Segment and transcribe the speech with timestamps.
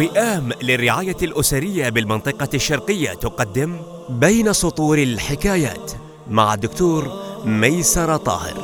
[0.00, 5.92] وئام للرعاية الأسرية بالمنطقة الشرقية تقدم بين سطور الحكايات
[6.28, 7.08] مع الدكتور
[7.44, 8.54] ميسر طاهر.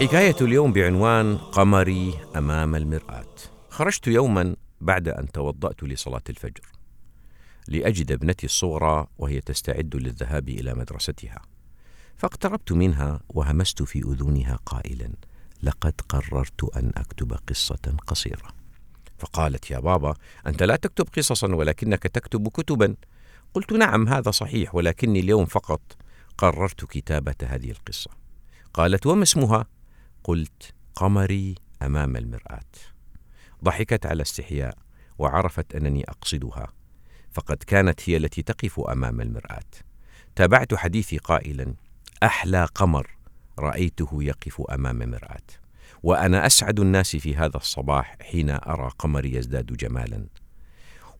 [0.00, 3.34] حكاية اليوم بعنوان قمري أمام المرآة.
[3.70, 6.64] خرجت يوما بعد أن توضأت لصلاة الفجر
[7.68, 11.42] لأجد ابنتي الصغرى وهي تستعد للذهاب إلى مدرستها
[12.16, 15.10] فاقتربت منها وهمست في أذنها قائلا.
[15.62, 18.48] لقد قررت أن أكتب قصة قصيرة.
[19.18, 20.14] فقالت يا بابا
[20.46, 22.96] أنت لا تكتب قصصا ولكنك تكتب كتبا.
[23.54, 25.80] قلت نعم هذا صحيح ولكني اليوم فقط
[26.38, 28.10] قررت كتابة هذه القصة.
[28.74, 29.66] قالت وما اسمها؟
[30.24, 32.70] قلت قمري أمام المرآة.
[33.64, 34.78] ضحكت على استحياء
[35.18, 36.72] وعرفت أنني أقصدها
[37.30, 39.70] فقد كانت هي التي تقف أمام المرآة.
[40.36, 41.74] تابعت حديثي قائلا
[42.22, 43.19] أحلى قمر.
[43.60, 45.48] رأيته يقف أمام مرآة.
[46.02, 50.26] وأنا أسعد الناس في هذا الصباح حين أرى قمري يزداد جمالا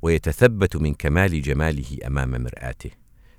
[0.02, 2.90] ويتثبت من كمال جماله أمام مرآته.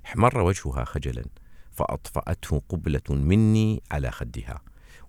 [0.06, 1.26] احمر وجهها خجلا
[1.72, 4.62] فأطفأته قبلة مني على خدها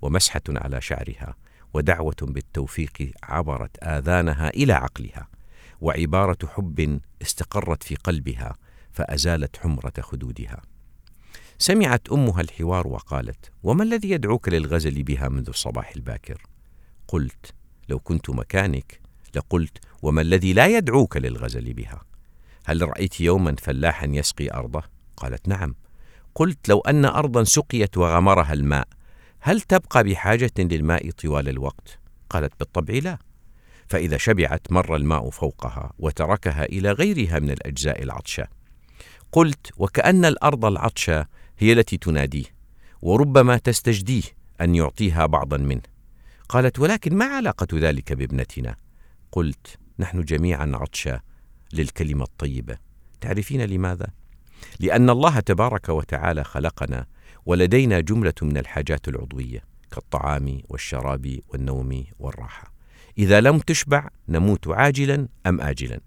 [0.03, 1.35] ومسحة على شعرها
[1.75, 5.29] ودعوة بالتوفيق عبرت آذانها إلى عقلها
[5.81, 8.57] وعبارة حب استقرت في قلبها
[8.93, 10.63] فأزالت حمرة خدودها.
[11.63, 16.43] سمعت أمها الحوار وقالت وما الذي يدعوك للغزل بها منذ الصباح الباكر؟
[17.09, 17.55] قلت
[17.89, 19.01] لو كنت مكانك
[19.37, 22.03] لقلت وما الذي لا يدعوك للغزل بها؟
[22.65, 24.83] هل رأيت يوما فلاحا يسقي أرضه؟
[25.17, 25.75] قالت نعم.
[26.35, 28.89] قلت لو أن أرضا سقيت وغمرها الماء
[29.41, 31.99] هل تبقى بحاجة للماء طوال الوقت؟
[32.31, 33.19] قالت بالطبع لا.
[33.89, 38.49] فإذا شبعت مر الماء فوقها وتركها إلى غيرها من الأجزاء العطشة.
[39.33, 41.27] قلت وكأن الأرض العطشة
[41.63, 42.45] هي التي تناديه
[43.03, 44.23] وربما تستجديه
[44.61, 45.83] أن يعطيها بعضا منه.
[46.49, 48.77] قالت ولكن ما علاقة ذلك بابنتنا؟
[49.33, 51.17] قلت نحن جميعا عطشى
[51.73, 52.79] للكلمة الطيبة.
[53.21, 54.07] تعرفين لماذا؟
[54.81, 57.07] لأن الله تبارك وتعالى خلقنا
[57.47, 62.73] ولدينا جملة من الحاجات العضوية كالطعام والشراب والنوم والراحة.
[63.19, 66.01] إذا لم تشبع نموت عاجلا أم اجلا؟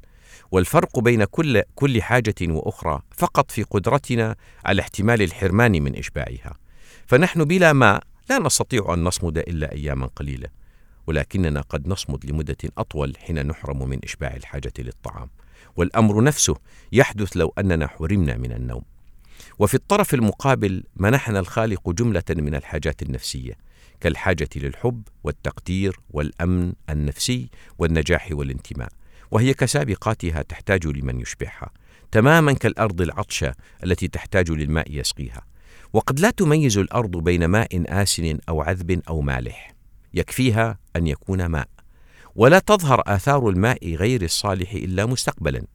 [0.51, 4.35] والفرق بين كل كل حاجة وأخرى فقط في قدرتنا
[4.65, 6.53] على احتمال الحرمان من إشباعها.
[7.07, 10.47] فنحن بلا ماء لا نستطيع أن نصمد إلا أياما قليلة
[11.07, 15.29] ولكننا قد نصمد لمدة أطول حين نحرم من إشباع الحاجة للطعام.
[15.75, 16.55] والأمر نفسه
[16.91, 18.83] يحدث لو أننا حرمنا من النوم.
[19.59, 23.53] وفي الطرف المقابل منحنا الخالق جملة من الحاجات النفسية
[23.99, 28.89] كالحاجة للحب والتقدير والأمن النفسي والنجاح والانتماء.
[29.31, 31.71] وهي كسابقاتها تحتاج لمن يشبعها
[32.11, 35.45] تماما كالأرض العطشه التي تحتاج للماء يسقيها.
[35.93, 39.75] وقد لا تميز الأرض بين ماء آسن أو عذب أو مالح
[40.13, 41.67] يكفيها أن يكون ماء.
[42.35, 45.65] ولا تظهر آثار الماء غير الصالح إلا مستقبلا.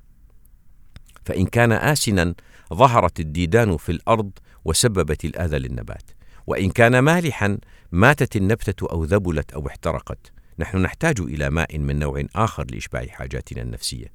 [1.24, 2.34] فإن كان آسنا
[2.74, 4.30] ظهرت الديدان في الأرض
[4.64, 6.10] وسببت الأذى للنبات.
[6.46, 7.58] وإن كان مالحا
[7.92, 10.32] ماتت النبتة أو ذبلت أو احترقت.
[10.60, 14.06] نحن نحتاج إلى ماء من نوع آخر لإشباع حاجاتنا النفسية.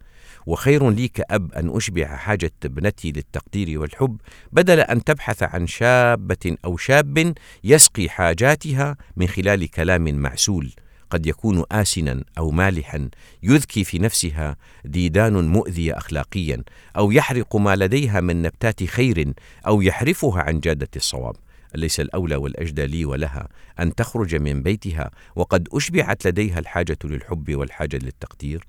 [0.46, 4.18] وخير لي كأب أن أشبع حاجة ابنتي للتقدير والحب
[4.52, 7.34] بدل أن تبحث عن شابة أو شاب
[7.64, 10.72] يسقي حاجاتها من خلال كلام معسول
[11.10, 13.10] قد يكون آسنا أو مالحا
[13.44, 16.64] يذكي في نفسها ديدان مؤذية أخلاقيا
[16.98, 19.34] أو يحرق ما لديها من نبتات خير
[19.68, 21.36] أو يحرفها عن جادة الصواب.
[21.76, 23.48] أليس الأولى والأجدى لي ولها
[23.80, 28.68] أن تخرج من بيتها وقد أشبعت لديها الحاجة للحب والحاجة للتقدير؟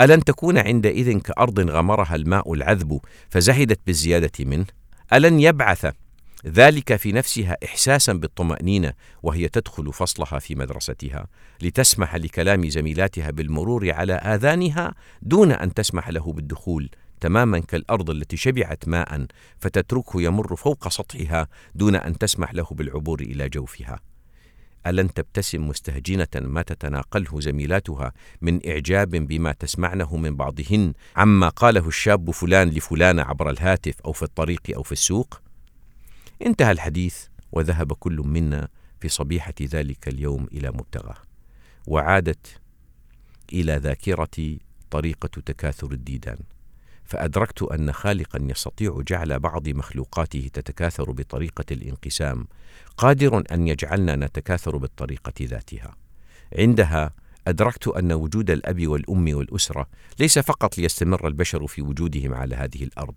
[0.00, 3.00] ألن تكون عندئذ كأرض غمرها الماء العذب
[3.30, 4.66] فزهدت بالزيادة منه؟
[5.12, 5.86] ألن يبعث
[6.46, 8.92] ذلك في نفسها إحساسا بالطمأنينة
[9.22, 11.26] وهي تدخل فصلها في مدرستها
[11.62, 16.90] لتسمح لكلام زميلاتها بالمرور على آذانها دون أن تسمح له بالدخول
[17.24, 19.26] تماما كالأرض التي شبعت ماء
[19.58, 24.00] فتتركه يمر فوق سطحها دون أن تسمح له بالعبور إلى جوفها.
[24.86, 32.30] ألن تبتسم مستهجنة ما تتناقله زميلاتها من إعجاب بما تسمعنه من بعضهن عما قاله الشاب
[32.30, 35.40] فلان لفلان عبر الهاتف أو في الطريق أو في السوق؟
[36.46, 37.16] انتهى الحديث
[37.52, 38.68] وذهب كل منا
[39.00, 41.18] في صبيحة ذلك اليوم إلى مبتغاه.
[41.86, 42.60] وعادت
[43.52, 44.60] إلى ذاكرتي
[44.90, 46.38] طريقة تكاثر الديدان.
[47.14, 52.46] فأدركت أن خالقا يستطيع جعل بعض مخلوقاته تتكاثر بطريقة الانقسام
[52.96, 55.96] قادر أن يجعلنا نتكاثر بالطريقة ذاتها.
[56.58, 57.10] عندها
[57.46, 59.86] أدركت أن وجود الأب والأم والأسرة
[60.18, 63.14] ليس فقط ليستمر البشر في وجودهم على هذه الأرض،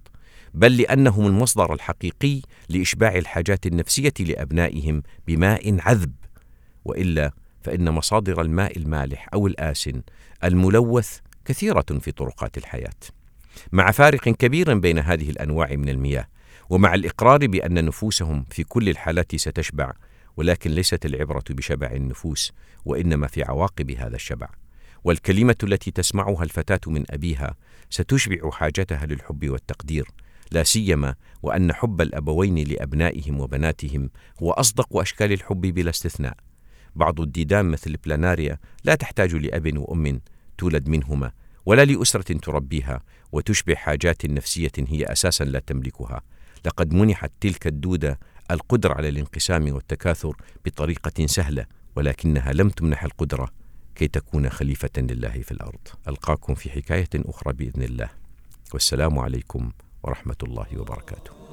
[0.54, 6.14] بل لأنهم المصدر الحقيقي لإشباع الحاجات النفسية لأبنائهم بماء عذب،
[6.86, 10.02] وإلا فإن مصادر الماء المالح أو الآسن
[10.44, 13.17] الملوث كثيرة في طرقات الحياة
[13.72, 16.28] مع فارق كبير بين هذه الأنواع من المياه
[16.70, 19.92] ومع الإقرار بأن نفوسهم في كل الحالات ستشبع
[20.38, 22.54] ولكن ليست العبرة بشبع النفوس
[22.86, 24.48] وإنما في عواقب هذا الشبع.
[25.04, 27.56] والكلمة التي تسمعها الفتاة من أبيها
[27.90, 30.08] ستشبع حاجتها للحب والتقدير
[30.52, 34.10] لا سيما وأن حب الأبوين لأبنائهم وبناتهم
[34.44, 36.38] هو أصدق أشكال الحب بلا استثناء.
[36.96, 40.22] بعض الديدان مثل البلاناريا لا تحتاج لأب وأم
[40.58, 41.32] تولد منهما
[41.66, 43.02] ولا لأسرة تربيها
[43.32, 46.22] وتشبع حاجات نفسية هي أساسا لا تملكها.
[46.66, 48.20] لقد منحت تلك الدودة
[48.52, 50.36] القدرة على الانقسام والتكاثر
[50.66, 51.66] بطريقة سهلة
[51.96, 53.50] ولكنها لم تمنح القدرة
[53.96, 55.88] كي تكون خليفة لله في الأرض.
[56.08, 58.10] ألقاكم في حكاية أخرى بإذن الله.
[58.74, 59.72] والسلام عليكم
[60.04, 61.47] ورحمة الله وبركاته.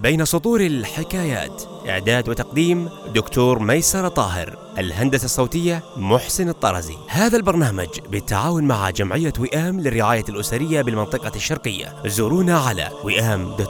[0.00, 1.62] بين سطور الحكايات.
[1.88, 6.96] إعداد وتقديم دكتور ميسر طاهر الهندسة الصوتية محسن الطرزي.
[7.08, 11.94] هذا البرنامج بالتعاون مع جمعية وئام للرعاية الأسرية بالمنطقة الشرقية.
[12.06, 13.62] زورونا على وئام.org.sa